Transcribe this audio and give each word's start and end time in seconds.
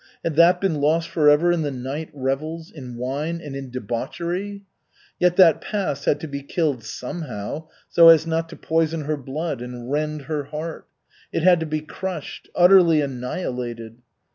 Had 0.23 0.35
that 0.35 0.59
been 0.59 0.81
lost 0.81 1.09
forever 1.09 1.51
in 1.51 1.61
the 1.61 1.69
night 1.69 2.09
revels, 2.11 2.71
in 2.71 2.95
wine, 2.97 3.39
and 3.39 3.55
in 3.55 3.69
debauchery? 3.69 4.63
Yet 5.19 5.35
that 5.35 5.61
past 5.61 6.05
had 6.05 6.19
to 6.21 6.27
be 6.27 6.41
killed 6.41 6.83
somehow, 6.83 7.67
so 7.87 8.09
as 8.09 8.25
not 8.25 8.49
to 8.49 8.55
poison 8.55 9.01
her 9.01 9.15
blood 9.15 9.61
and 9.61 9.91
rend 9.91 10.23
her 10.23 10.45
heart. 10.45 10.87
It 11.31 11.43
had 11.43 11.59
to 11.59 11.67
be 11.67 11.81
crushed, 11.81 12.49
utterly 12.55 12.99
annihilated. 12.99 13.97